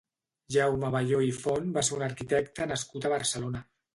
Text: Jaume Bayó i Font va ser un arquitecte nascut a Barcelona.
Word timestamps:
Jaume 0.53 0.89
Bayó 0.95 1.19
i 1.25 1.29
Font 1.41 1.69
va 1.77 1.83
ser 1.89 1.95
un 1.99 2.05
arquitecte 2.07 2.69
nascut 2.73 3.05
a 3.11 3.15
Barcelona. 3.17 3.63